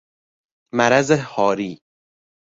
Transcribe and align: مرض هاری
مرض 0.73 1.11
هاری 1.11 1.79